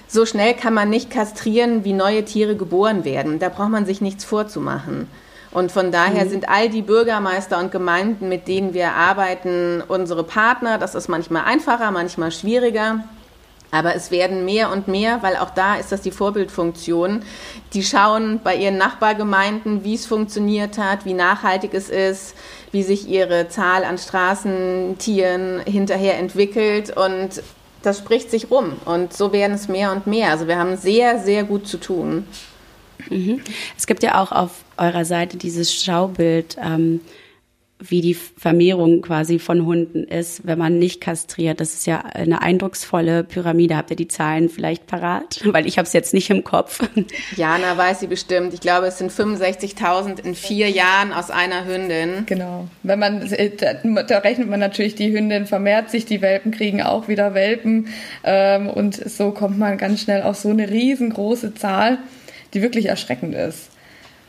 [0.07, 3.39] so schnell kann man nicht kastrieren, wie neue Tiere geboren werden.
[3.39, 5.07] Da braucht man sich nichts vorzumachen.
[5.55, 6.29] Und von daher mhm.
[6.29, 10.77] sind all die Bürgermeister und Gemeinden, mit denen wir arbeiten, unsere Partner.
[10.77, 13.05] Das ist manchmal einfacher, manchmal schwieriger.
[13.71, 17.23] Aber es werden mehr und mehr, weil auch da ist das die Vorbildfunktion.
[17.71, 22.35] Die schauen bei ihren Nachbargemeinden, wie es funktioniert hat, wie nachhaltig es ist,
[22.73, 26.97] wie sich ihre Zahl an Straßentieren hinterher entwickelt.
[26.97, 27.41] Und
[27.81, 30.31] das spricht sich rum und so werden es mehr und mehr.
[30.31, 32.27] Also wir haben sehr, sehr gut zu tun.
[33.09, 33.41] Mhm.
[33.77, 37.01] Es gibt ja auch auf eurer Seite dieses Schaubild, ähm,
[37.77, 41.59] wie die Vermehrung quasi von Hunden ist, wenn man nicht kastriert.
[41.59, 43.75] Das ist ja eine eindrucksvolle Pyramide.
[43.75, 45.41] Habt ihr die Zahlen vielleicht parat?
[45.45, 46.87] Weil ich habe es jetzt nicht im Kopf.
[47.35, 48.53] Jana weiß sie bestimmt.
[48.53, 52.25] Ich glaube, es sind 65.000 in vier Jahren aus einer Hündin.
[52.25, 52.69] Genau.
[52.83, 53.29] Wenn man
[54.07, 57.89] da, rechnet man natürlich, die Hündin vermehrt sich, die Welpen kriegen auch wieder Welpen
[58.23, 61.97] ähm, und so kommt man ganz schnell auf so eine riesengroße Zahl,
[62.53, 63.69] die wirklich erschreckend ist.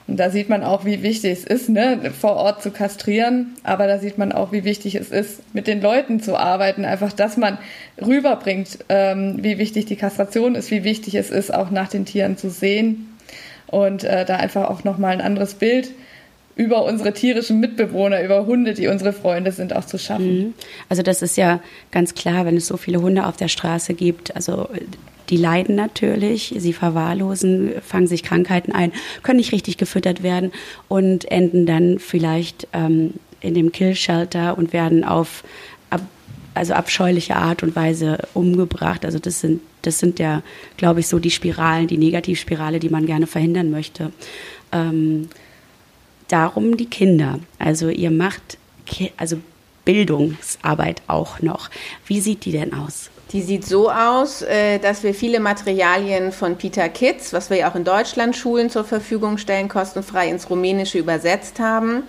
[0.09, 3.57] Und da sieht man auch, wie wichtig es ist, ne, vor Ort zu kastrieren.
[3.65, 6.85] Aber da sieht man auch, wie wichtig es ist, mit den Leuten zu arbeiten.
[6.85, 7.59] Einfach, dass man
[8.01, 12.37] rüberbringt, ähm, wie wichtig die Kastration ist, wie wichtig es ist, auch nach den Tieren
[12.37, 13.17] zu sehen.
[13.67, 15.91] Und äh, da einfach auch nochmal ein anderes Bild
[16.55, 20.39] über unsere tierischen Mitbewohner, über Hunde, die unsere Freunde sind, auch zu schaffen.
[20.39, 20.55] Mhm.
[20.89, 24.35] Also das ist ja ganz klar, wenn es so viele Hunde auf der Straße gibt.
[24.35, 24.69] Also
[25.29, 30.53] die leiden natürlich, sie verwahrlosen, fangen sich Krankheiten ein, können nicht richtig gefüttert werden
[30.89, 35.45] und enden dann vielleicht ähm, in dem Kill-Shelter und werden auf
[35.91, 36.03] ab,
[36.55, 39.05] also abscheuliche Art und Weise umgebracht.
[39.05, 40.43] Also das sind, das sind ja,
[40.77, 44.13] glaube ich, so die Spiralen, die Negativspirale, die man gerne verhindern möchte.
[44.73, 45.29] Ähm,
[46.29, 47.41] darum die Kinder.
[47.59, 48.59] Also ihr macht
[49.17, 49.39] also
[49.85, 51.71] Bildungsarbeit auch noch.
[52.07, 53.11] Wie sieht die denn aus?
[53.33, 57.71] Die sieht so aus, äh, dass wir viele Materialien von Peter Kids, was wir ja
[57.71, 62.05] auch in Deutschland Schulen zur Verfügung stellen, kostenfrei ins Rumänische übersetzt haben.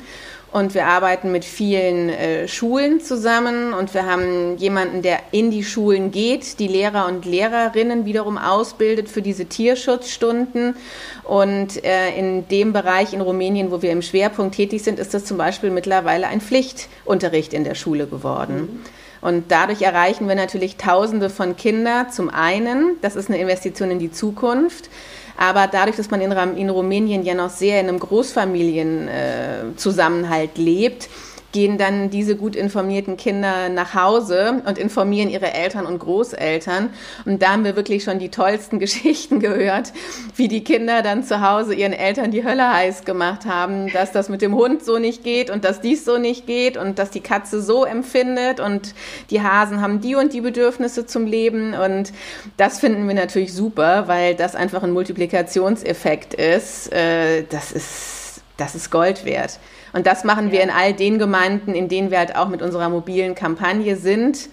[0.52, 5.64] Und wir arbeiten mit vielen äh, Schulen zusammen und wir haben jemanden, der in die
[5.64, 10.76] Schulen geht, die Lehrer und Lehrerinnen wiederum ausbildet für diese Tierschutzstunden.
[11.24, 15.26] Und äh, in dem Bereich in Rumänien, wo wir im Schwerpunkt tätig sind, ist das
[15.26, 18.56] zum Beispiel mittlerweile ein Pflichtunterricht in der Schule geworden.
[18.56, 18.97] Mhm.
[19.22, 22.12] Und dadurch erreichen wir natürlich Tausende von Kindern.
[22.12, 24.90] Zum einen, das ist eine Investition in die Zukunft.
[25.38, 31.10] Aber dadurch, dass man in, Rumänien ja noch sehr in einem Großfamilienzusammenhalt äh, lebt,
[31.58, 36.92] gehen dann diese gut informierten Kinder nach Hause und informieren ihre Eltern und Großeltern.
[37.26, 39.92] Und da haben wir wirklich schon die tollsten Geschichten gehört,
[40.36, 44.30] wie die Kinder dann zu Hause ihren Eltern die Hölle heiß gemacht haben, dass das
[44.30, 47.22] mit dem Hund so nicht geht und dass dies so nicht geht und dass die
[47.22, 48.94] Katze so empfindet und
[49.32, 51.74] die Hasen haben die und die Bedürfnisse zum Leben.
[51.74, 52.14] Und
[52.58, 56.94] das finden wir natürlich super, weil das einfach ein Multiplikationseffekt ist.
[56.94, 59.60] Äh, das ist, das ist Gold wert.
[59.94, 62.90] Und das machen wir in all den Gemeinden, in denen wir halt auch mit unserer
[62.90, 64.50] mobilen Kampagne sind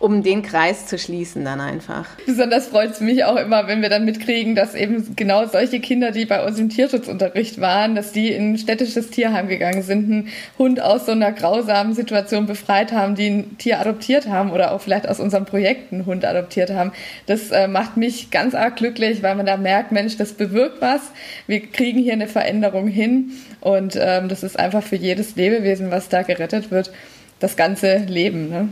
[0.00, 2.06] um den Kreis zu schließen dann einfach.
[2.24, 6.10] Besonders freut es mich auch immer, wenn wir dann mitkriegen, dass eben genau solche Kinder,
[6.10, 10.28] die bei uns im Tierschutzunterricht waren, dass die in ein städtisches Tierheim gegangen sind, einen
[10.58, 14.80] Hund aus so einer grausamen Situation befreit haben, die ein Tier adoptiert haben oder auch
[14.80, 16.92] vielleicht aus unserem Projekt einen Hund adoptiert haben.
[17.26, 21.00] Das äh, macht mich ganz arg glücklich, weil man da merkt, Mensch, das bewirkt was.
[21.46, 26.08] Wir kriegen hier eine Veränderung hin und ähm, das ist einfach für jedes Lebewesen, was
[26.08, 26.90] da gerettet wird,
[27.38, 28.48] das ganze Leben.
[28.48, 28.68] Ne?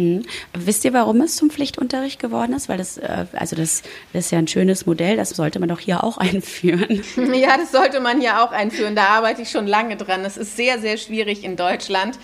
[0.00, 0.22] Hm.
[0.54, 2.68] Wisst ihr, warum es zum Pflichtunterricht geworden ist?
[2.68, 3.82] Weil das, äh, also das,
[4.12, 7.02] das ist ja ein schönes Modell, das sollte man doch hier auch einführen.
[7.34, 8.96] Ja, das sollte man hier auch einführen.
[8.96, 10.24] Da arbeite ich schon lange dran.
[10.24, 12.18] Es ist sehr, sehr schwierig in Deutschland,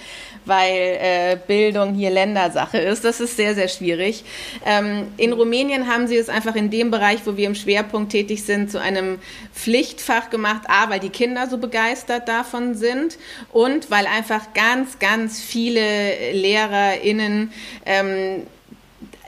[0.46, 3.04] weil äh, Bildung hier Ländersache ist.
[3.04, 4.24] Das ist sehr, sehr schwierig.
[4.64, 8.44] Ähm, in Rumänien haben sie es einfach in dem Bereich, wo wir im Schwerpunkt tätig
[8.44, 9.18] sind, zu einem
[9.52, 10.62] Pflichtfach gemacht.
[10.68, 13.18] A, weil die Kinder so begeistert davon sind
[13.52, 17.52] und weil einfach ganz, ganz viele LehrerInnen
[17.84, 18.46] ähm,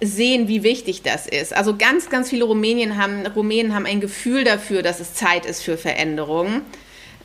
[0.00, 1.54] sehen, wie wichtig das ist.
[1.54, 5.62] Also ganz, ganz viele Rumänien haben, Rumänen haben ein Gefühl dafür, dass es Zeit ist
[5.62, 6.62] für Veränderungen.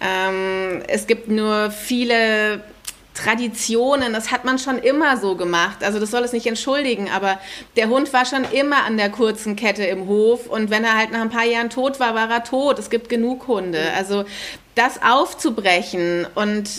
[0.02, 2.64] Ähm, es gibt nur viele
[3.14, 5.84] Traditionen, das hat man schon immer so gemacht.
[5.84, 7.40] Also das soll es nicht entschuldigen, aber
[7.76, 11.12] der Hund war schon immer an der kurzen Kette im Hof und wenn er halt
[11.12, 12.80] nach ein paar Jahren tot war, war er tot.
[12.80, 13.92] Es gibt genug Hunde.
[13.96, 14.26] Also
[14.76, 16.70] das aufzubrechen und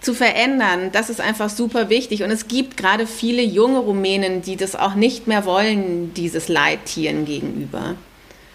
[0.00, 2.22] zu verändern, das ist einfach super wichtig.
[2.22, 7.24] Und es gibt gerade viele junge Rumänen, die das auch nicht mehr wollen, dieses Leittieren
[7.24, 7.96] gegenüber.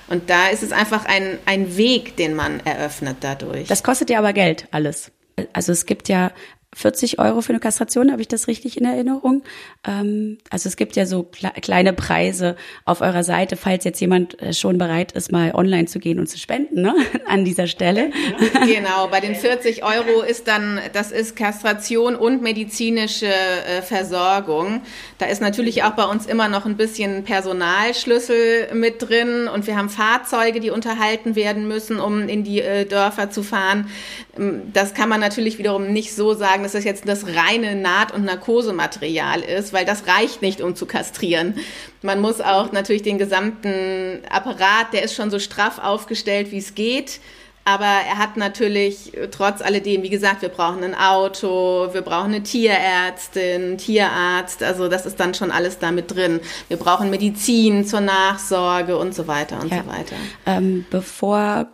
[0.07, 3.67] Und da ist es einfach ein, ein Weg, den man eröffnet dadurch.
[3.67, 5.11] Das kostet ja aber Geld, alles
[5.53, 6.31] also es gibt ja
[6.73, 9.43] 40 Euro für eine Kastration, habe ich das richtig in Erinnerung?
[9.85, 12.55] Ähm, also es gibt ja so kle kleine Preise
[12.85, 16.27] auf eurer Seite, falls jetzt jemand äh, schon bereit ist, mal online zu gehen und
[16.27, 16.95] zu spenden, ne?
[17.27, 18.11] An dieser Stelle.
[18.65, 24.81] Genau, bei den 40 Euro ist dann, das ist Kastration und medizinische äh, Versorgung.
[25.17, 29.77] Da ist natürlich auch bei uns immer noch ein bisschen Personalschlüssel mit drin und wir
[29.77, 33.89] haben Fahrzeuge, die unterhalten werden müssen, um in die äh, Dörfer zu fahren.
[34.37, 38.13] Ähm, das kann man natürlich wiederum nicht so sagen, dass das jetzt das reine Naht-
[38.13, 41.55] und Narkosematerial ist, weil das reicht nicht, um zu kastrieren.
[42.01, 46.75] Man muss auch natürlich den gesamten Apparat, der ist schon so straff aufgestellt, wie es
[46.75, 47.19] geht,
[47.63, 52.41] Aber er hat natürlich trotz alledem, wie gesagt, wir brauchen ein Auto, wir brauchen eine
[52.41, 56.39] Tierärztin, Tierarzt, also das ist dann schon alles damit drin.
[56.69, 59.83] Wir brauchen Medizin zur Nachsorge und so weiter und ja.
[59.83, 60.15] so weiter.
[60.47, 61.67] Ähm, bevor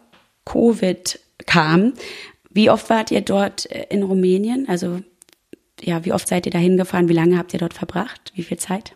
[0.43, 1.93] Covid kam,
[2.49, 4.67] wie oft wart ihr dort äh, in Rumänien?
[4.67, 5.01] Also
[5.81, 7.09] ja, wie oft seid ihr da hingefahren?
[7.09, 8.31] Wie lange habt ihr dort verbracht?
[8.35, 8.93] Wie viel Zeit?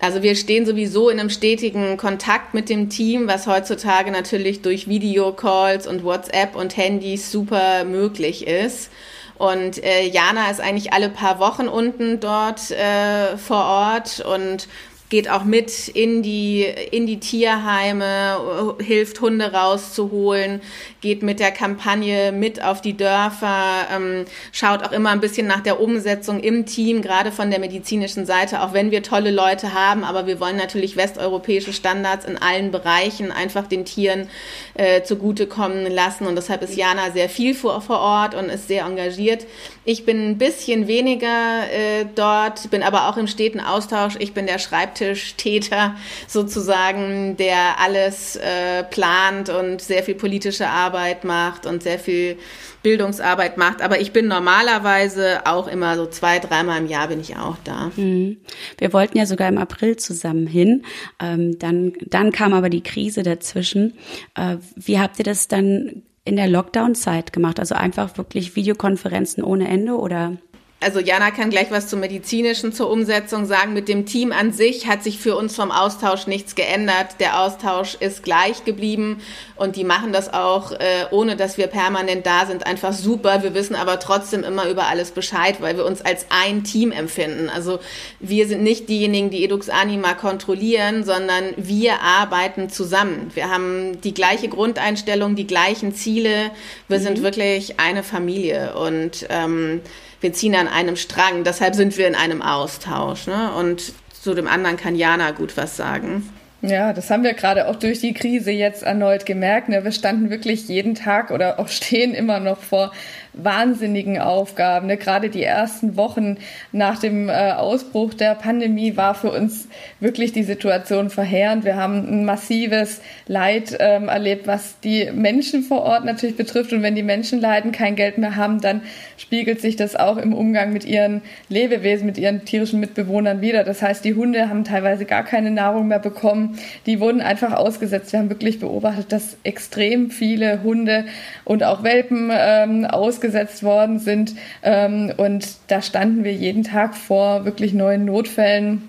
[0.00, 4.86] Also wir stehen sowieso in einem stetigen Kontakt mit dem Team, was heutzutage natürlich durch
[4.88, 8.90] Videocalls und WhatsApp und Handys super möglich ist.
[9.38, 14.68] Und äh, Jana ist eigentlich alle paar Wochen unten dort äh, vor Ort und
[15.08, 20.60] geht auch mit in die, in die Tierheime, hilft Hunde rauszuholen,
[21.00, 25.60] geht mit der Kampagne mit auf die Dörfer, ähm, schaut auch immer ein bisschen nach
[25.60, 30.04] der Umsetzung im Team, gerade von der medizinischen Seite, auch wenn wir tolle Leute haben,
[30.04, 34.28] aber wir wollen natürlich westeuropäische Standards in allen Bereichen einfach den Tieren
[34.74, 38.84] äh, zugutekommen lassen und deshalb ist Jana sehr viel vor, vor Ort und ist sehr
[38.84, 39.46] engagiert.
[39.88, 44.16] Ich bin ein bisschen weniger äh, dort, bin aber auch im steten Austausch.
[44.18, 45.96] Ich bin der Schreibtischtäter
[46.28, 52.36] sozusagen, der alles äh, plant und sehr viel politische Arbeit macht und sehr viel
[52.82, 53.80] Bildungsarbeit macht.
[53.80, 57.90] Aber ich bin normalerweise auch immer so zwei, dreimal im Jahr bin ich auch da.
[57.96, 58.36] Mhm.
[58.76, 60.84] Wir wollten ja sogar im April zusammen hin.
[61.18, 63.94] Ähm, dann, dann kam aber die Krise dazwischen.
[64.34, 67.58] Äh, wie habt ihr das dann in der Lockdown-Zeit gemacht?
[67.58, 70.36] Also einfach wirklich Videokonferenzen ohne Ende oder?
[70.80, 73.72] Also Jana kann gleich was zum medizinischen zur Umsetzung sagen.
[73.72, 77.16] Mit dem Team an sich hat sich für uns vom Austausch nichts geändert.
[77.18, 79.20] Der Austausch ist gleich geblieben
[79.56, 83.42] und die machen das auch, äh, ohne dass wir permanent da sind, einfach super.
[83.42, 87.50] Wir wissen aber trotzdem immer über alles Bescheid, weil wir uns als ein Team empfinden.
[87.52, 87.80] Also
[88.20, 93.32] wir sind nicht diejenigen, die Edux Anima kontrollieren, sondern wir arbeiten zusammen.
[93.34, 96.52] Wir haben die gleiche Grundeinstellung, die gleichen Ziele.
[96.86, 97.02] Wir mhm.
[97.02, 99.80] sind wirklich eine Familie und ähm,
[100.20, 101.44] wir ziehen an einem Strang.
[101.44, 103.26] Deshalb sind wir in einem Austausch.
[103.26, 103.52] Ne?
[103.52, 106.28] Und zu dem anderen kann Jana gut was sagen.
[106.60, 109.68] Ja, das haben wir gerade auch durch die Krise jetzt erneut gemerkt.
[109.68, 109.84] Ne?
[109.84, 112.92] Wir standen wirklich jeden Tag oder auch stehen immer noch vor
[113.38, 114.88] wahnsinnigen Aufgaben.
[114.88, 114.96] Ne?
[114.96, 116.36] Gerade die ersten Wochen
[116.72, 119.68] nach dem äh, Ausbruch der Pandemie war für uns
[120.00, 121.64] wirklich die Situation verheerend.
[121.64, 126.72] Wir haben ein massives Leid ähm, erlebt, was die Menschen vor Ort natürlich betrifft.
[126.72, 128.82] Und wenn die Menschen leiden, kein Geld mehr haben, dann
[129.16, 133.62] spiegelt sich das auch im Umgang mit ihren Lebewesen, mit ihren tierischen Mitbewohnern wieder.
[133.62, 136.58] Das heißt, die Hunde haben teilweise gar keine Nahrung mehr bekommen.
[136.86, 138.12] Die wurden einfach ausgesetzt.
[138.12, 141.04] Wir haben wirklich beobachtet, dass extrem viele Hunde
[141.44, 144.34] und auch Welpen ähm, ausgesetzt ausgesetzt worden sind.
[144.62, 148.88] Ähm, und da standen wir jeden Tag vor wirklich neuen Notfällen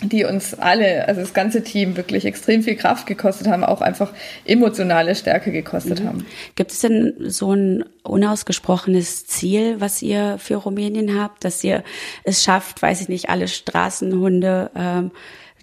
[0.00, 4.12] die uns alle, also das ganze Team wirklich extrem viel Kraft gekostet haben, auch einfach
[4.44, 6.06] emotionale Stärke gekostet mhm.
[6.06, 6.26] haben.
[6.54, 11.82] Gibt es denn so ein unausgesprochenes Ziel, was ihr für Rumänien habt, dass ihr
[12.22, 15.10] es schafft, weiß ich nicht, alle Straßenhunde ähm,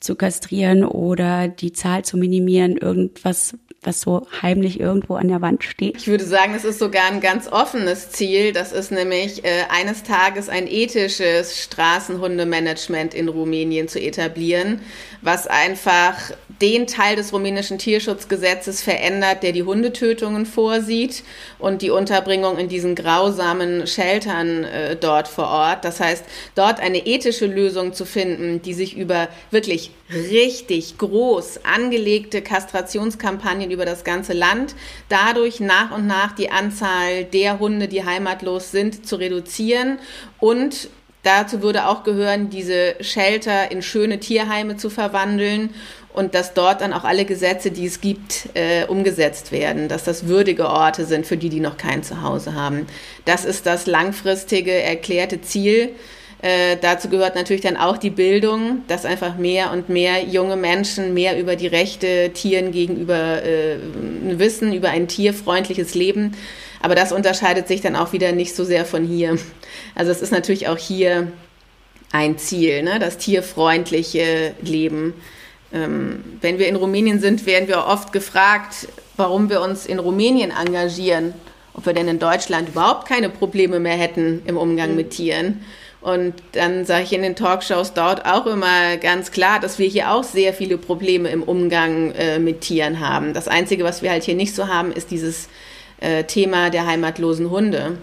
[0.01, 5.63] zu kastrieren oder die Zahl zu minimieren, irgendwas, was so heimlich irgendwo an der Wand
[5.63, 5.97] steht?
[5.97, 8.53] Ich würde sagen, es ist sogar ein ganz offenes Ziel.
[8.53, 14.81] Das ist nämlich äh, eines Tages ein ethisches Straßenhundemanagement in Rumänien zu etablieren,
[15.21, 16.15] was einfach
[16.61, 21.23] den Teil des rumänischen Tierschutzgesetzes verändert, der die Hundetötungen vorsieht
[21.59, 25.83] und die Unterbringung in diesen grausamen Sheltern äh, dort vor Ort.
[25.83, 26.23] Das heißt,
[26.55, 33.85] dort eine ethische Lösung zu finden, die sich über wirklich richtig groß angelegte Kastrationskampagnen über
[33.85, 34.75] das ganze Land,
[35.09, 39.99] dadurch nach und nach die Anzahl der Hunde, die heimatlos sind, zu reduzieren
[40.39, 40.89] und
[41.25, 45.73] Dazu würde auch gehören, diese Shelter in schöne Tierheime zu verwandeln
[46.13, 50.27] und dass dort dann auch alle Gesetze, die es gibt, äh, umgesetzt werden, dass das
[50.27, 52.85] würdige Orte sind für die, die noch kein Zuhause haben.
[53.25, 55.89] Das ist das langfristige erklärte Ziel.
[56.45, 61.15] Äh, dazu gehört natürlich dann auch die Bildung, dass einfach mehr und mehr junge Menschen
[61.15, 63.77] mehr über die Rechte Tieren gegenüber äh,
[64.37, 66.33] wissen, über ein tierfreundliches Leben.
[66.83, 69.39] Aber das unterscheidet sich dann auch wieder nicht so sehr von hier.
[69.95, 71.31] Also es ist natürlich auch hier
[72.11, 72.99] ein Ziel, ne?
[72.99, 75.15] das tierfreundliche Leben.
[75.73, 80.51] Ähm, wenn wir in Rumänien sind, werden wir oft gefragt, warum wir uns in Rumänien
[80.51, 81.33] engagieren,
[81.73, 84.95] ob wir denn in Deutschland überhaupt keine Probleme mehr hätten im Umgang mhm.
[84.95, 85.61] mit Tieren.
[86.05, 90.11] Und dann sage ich in den Talkshows dort auch immer ganz klar, dass wir hier
[90.11, 93.33] auch sehr viele Probleme im Umgang äh, mit Tieren haben.
[93.33, 95.49] Das Einzige, was wir halt hier nicht so haben, ist dieses
[96.01, 97.97] äh, Thema der heimatlosen Hunde.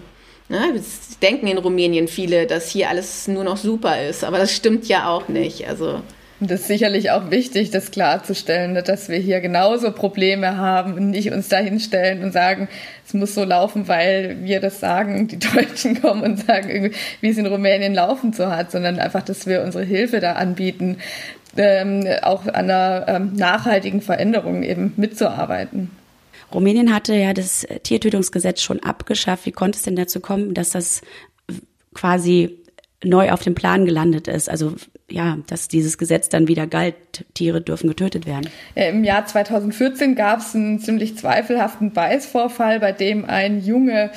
[0.49, 4.89] Das denken in Rumänien viele, dass hier alles nur noch super ist, aber das stimmt
[4.89, 5.69] ja auch nicht.
[5.69, 6.01] Also
[6.43, 11.09] Und das ist sicherlich auch wichtig, das klarzustellen, dass wir hier genauso Probleme haben und
[11.09, 12.67] nicht uns da hinstellen und sagen,
[13.07, 17.37] es muss so laufen, weil wir das sagen, die Deutschen kommen und sagen, wie es
[17.37, 20.97] in Rumänien laufen so hat, sondern einfach, dass wir unsere Hilfe da anbieten,
[21.55, 25.91] ähm, auch an einer ähm, nachhaltigen Veränderung eben mitzuarbeiten.
[26.53, 29.45] Rumänien hatte ja das Tiertötungsgesetz schon abgeschafft.
[29.45, 31.03] Wie konnte es denn dazu kommen, dass das
[31.93, 32.62] quasi
[33.03, 34.49] neu auf dem Plan gelandet ist?
[34.49, 34.73] Also
[35.09, 36.95] ja, dass dieses Gesetz dann wieder galt,
[37.33, 38.49] Tiere dürfen getötet werden.
[38.75, 44.11] Im Jahr 2014 gab es einen ziemlich zweifelhaften Beißvorfall, bei dem ein Junge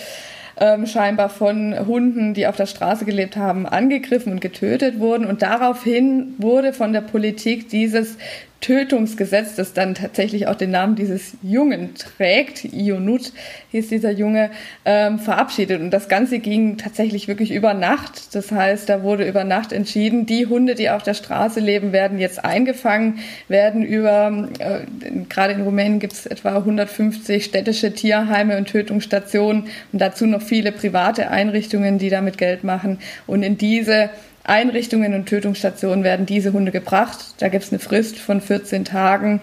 [0.58, 5.26] ähm, scheinbar von Hunden, die auf der Straße gelebt haben, angegriffen und getötet wurden.
[5.26, 8.16] Und daraufhin wurde von der Politik dieses
[8.60, 13.32] Tötungsgesetz, das dann tatsächlich auch den Namen dieses Jungen trägt, Ionut
[13.70, 14.50] hieß dieser Junge,
[14.84, 15.80] ähm, verabschiedet.
[15.80, 18.34] Und das Ganze ging tatsächlich wirklich über Nacht.
[18.34, 22.18] Das heißt, da wurde über Nacht entschieden, die Hunde, die auf der Straße leben, werden
[22.18, 24.80] jetzt eingefangen, werden über, äh,
[25.28, 30.72] gerade in Rumänien gibt es etwa 150 städtische Tierheime und Tötungsstationen und dazu noch viele
[30.72, 32.98] private Einrichtungen, die damit Geld machen.
[33.26, 34.10] Und in diese
[34.46, 37.34] Einrichtungen und Tötungsstationen werden diese Hunde gebracht.
[37.38, 39.40] Da gibt es eine Frist von 14 Tagen,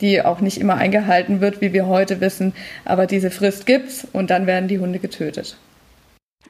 [0.00, 2.52] die auch nicht immer eingehalten wird, wie wir heute wissen.
[2.84, 5.56] Aber diese Frist gibt's und dann werden die Hunde getötet.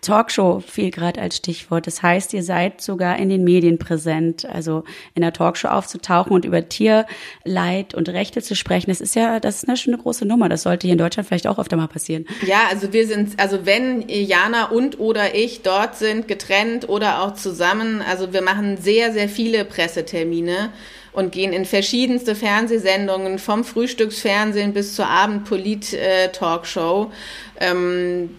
[0.00, 1.86] Talkshow fiel gerade als Stichwort.
[1.86, 4.46] Das heißt, ihr seid sogar in den Medien präsent.
[4.46, 4.84] Also
[5.14, 9.62] in der Talkshow aufzutauchen und über Tierleid und Rechte zu sprechen, das ist ja, das
[9.62, 10.48] ist eine, eine große Nummer.
[10.48, 12.26] Das sollte hier in Deutschland vielleicht auch öfter mal passieren.
[12.46, 17.34] Ja, also wir sind, also wenn Jana und oder ich dort sind, getrennt oder auch
[17.34, 20.70] zusammen, also wir machen sehr, sehr viele Pressetermine
[21.12, 27.10] und gehen in verschiedenste Fernsehsendungen, vom Frühstücksfernsehen bis zur Abendpolit-Talkshow.
[27.58, 28.30] Äh, ähm,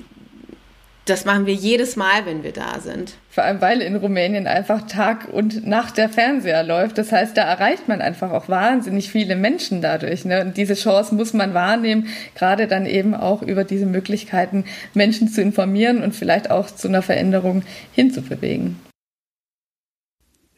[1.09, 3.13] das machen wir jedes Mal, wenn wir da sind.
[3.29, 6.97] Vor allem, weil in Rumänien einfach Tag und Nacht der Fernseher läuft.
[6.97, 10.25] Das heißt, da erreicht man einfach auch wahnsinnig viele Menschen dadurch.
[10.25, 10.41] Ne?
[10.41, 15.41] Und diese Chance muss man wahrnehmen, gerade dann eben auch über diese Möglichkeiten, Menschen zu
[15.41, 18.79] informieren und vielleicht auch zu einer Veränderung hinzubewegen.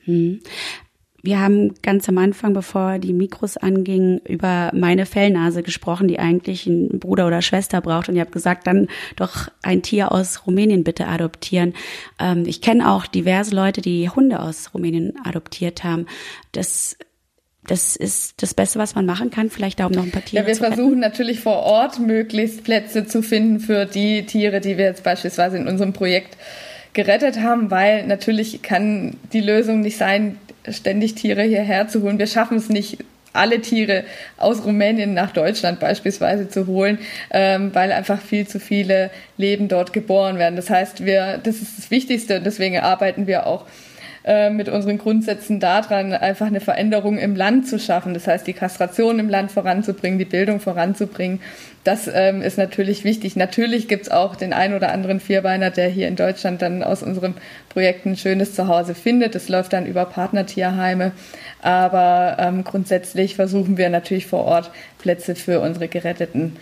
[0.06, 0.42] Hm.
[1.24, 6.68] Wir haben ganz am Anfang, bevor die Mikros angingen, über meine Fellnase gesprochen, die eigentlich
[6.68, 8.10] einen Bruder oder Schwester braucht.
[8.10, 11.74] Und ihr habt gesagt, dann doch ein Tier aus Rumänien bitte adoptieren.
[12.20, 16.08] Ähm, ich kenne auch diverse Leute, die Hunde aus Rumänien adoptiert haben.
[16.52, 16.98] Das
[17.68, 19.52] das ist das Beste, was man machen kann.
[19.52, 23.06] Vielleicht da um noch ein paar Tiere Ja, wir versuchen natürlich vor Ort möglichst Plätze
[23.06, 26.38] zu finden für die Tiere, die wir jetzt beispielsweise in unserem Projekt
[26.94, 30.38] gerettet haben, weil natürlich kann die Lösung nicht sein,
[30.70, 32.20] ständig Tiere hierher zu holen.
[32.20, 33.00] Wir schaffen es nicht,
[33.34, 34.04] alle Tiere
[34.38, 37.00] aus Rumänien nach Deutschland beispielsweise zu holen,
[37.32, 40.56] ähm, weil einfach viel zu viele Leben dort geboren werden.
[40.56, 43.66] Das heißt, wir, das ist das Wichtigste und deswegen arbeiten wir auch
[44.24, 48.14] äh, mit unseren Grundsätzen daran, einfach eine Veränderung im Land zu schaffen.
[48.14, 51.40] Das heißt, die Kastration im Land voranzubringen, die Bildung voranzubringen.
[51.84, 53.36] Das ähm, ist natürlich wichtig.
[53.36, 57.02] Natürlich gibt es auch den ein oder anderen Vierbeiner, der hier in Deutschland dann aus
[57.02, 57.34] unserem
[57.70, 59.34] Projekt ein schönes Zuhause findet.
[59.34, 61.14] Das läuft dann über Partnertierheime.
[61.64, 66.58] Aber ähm, grundsätzlich versuchen wir natürlich vor Ort Plätze für unsere geretteten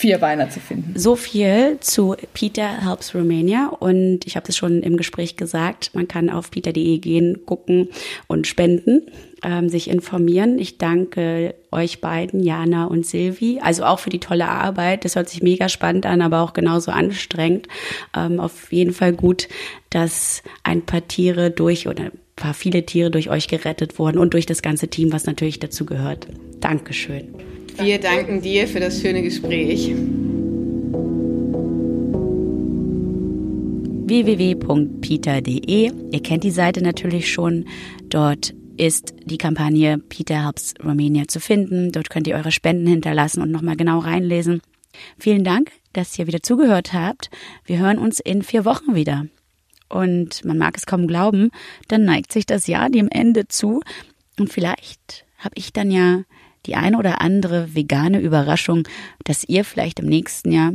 [0.00, 0.98] Vierbeiner zu finden.
[0.98, 6.08] So viel zu Peter Helps Romania und ich habe das schon im Gespräch gesagt, man
[6.08, 7.88] kann auf peter.de gehen, gucken
[8.26, 9.02] und spenden,
[9.42, 10.58] ähm, sich informieren.
[10.58, 15.04] Ich danke euch beiden, Jana und Silvi, also auch für die tolle Arbeit.
[15.04, 17.68] Das hört sich mega spannend an, aber auch genauso anstrengend.
[18.16, 19.48] Ähm, auf jeden Fall gut,
[19.90, 24.32] dass ein paar Tiere durch oder ein paar viele Tiere durch euch gerettet wurden und
[24.32, 26.26] durch das ganze Team, was natürlich dazu gehört.
[26.60, 27.34] Dankeschön.
[27.78, 29.92] Wir danken dir für das schöne Gespräch.
[34.10, 35.92] www.peter.de.
[36.10, 37.66] Ihr kennt die Seite natürlich schon.
[38.08, 41.92] Dort ist die Kampagne Peter Helps Romania zu finden.
[41.92, 44.62] Dort könnt ihr eure Spenden hinterlassen und nochmal genau reinlesen.
[45.18, 47.30] Vielen Dank, dass ihr wieder zugehört habt.
[47.64, 49.26] Wir hören uns in vier Wochen wieder.
[49.88, 51.50] Und man mag es kaum glauben,
[51.88, 53.80] dann neigt sich das Jahr dem Ende zu.
[54.38, 56.22] Und vielleicht habe ich dann ja
[56.66, 58.86] die eine oder andere vegane Überraschung,
[59.24, 60.72] dass ihr vielleicht im nächsten Jahr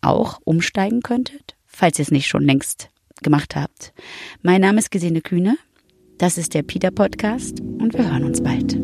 [0.00, 2.90] auch umsteigen könntet, falls ihr es nicht schon längst
[3.22, 3.92] gemacht habt.
[4.42, 5.56] Mein Name ist Gesine Kühne.
[6.18, 8.76] Das ist der Peter Podcast und wir hören uns bald.